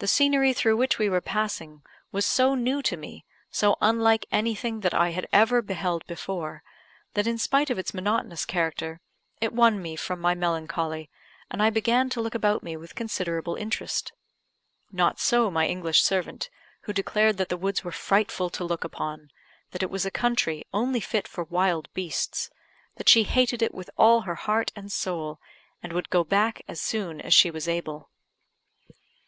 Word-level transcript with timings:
The 0.00 0.08
scenery 0.08 0.52
through 0.52 0.76
which 0.78 0.98
we 0.98 1.08
were 1.08 1.20
passing 1.20 1.84
was 2.10 2.26
so 2.26 2.56
new 2.56 2.82
to 2.82 2.96
me, 2.96 3.24
so 3.52 3.76
unlike 3.80 4.26
anything 4.32 4.80
that 4.80 4.92
I 4.92 5.10
had 5.10 5.28
ever 5.32 5.62
beheld 5.62 6.04
before, 6.08 6.64
that 7.14 7.28
in 7.28 7.38
spite 7.38 7.70
of 7.70 7.78
its 7.78 7.94
monotonous 7.94 8.44
character, 8.44 9.00
it 9.40 9.52
won 9.52 9.80
me 9.80 9.94
from 9.94 10.18
my 10.20 10.34
melancholy, 10.34 11.08
and 11.52 11.62
I 11.62 11.70
began 11.70 12.10
to 12.10 12.20
look 12.20 12.34
about 12.34 12.64
me 12.64 12.76
with 12.76 12.96
considerable 12.96 13.54
interest. 13.54 14.12
Not 14.90 15.20
so 15.20 15.52
my 15.52 15.68
English 15.68 16.02
servant, 16.02 16.50
who 16.80 16.92
declared 16.92 17.36
that 17.36 17.48
the 17.48 17.56
woods 17.56 17.84
were 17.84 17.92
frightful 17.92 18.50
to 18.50 18.64
look 18.64 18.82
upon; 18.82 19.30
that 19.70 19.84
it 19.84 19.88
was 19.90 20.04
a 20.04 20.10
country 20.10 20.64
only 20.74 20.98
fit 20.98 21.28
for 21.28 21.44
wild 21.44 21.88
beasts; 21.94 22.50
that 22.96 23.08
she 23.08 23.22
hated 23.22 23.62
it 23.62 23.72
with 23.72 23.88
all 23.96 24.22
her 24.22 24.34
heart 24.34 24.72
and 24.74 24.90
soul, 24.90 25.38
and 25.80 25.92
would 25.92 26.10
go 26.10 26.24
back 26.24 26.60
as 26.66 26.80
soon 26.80 27.20
as 27.20 27.32
she 27.32 27.52
was 27.52 27.68
able. 27.68 28.10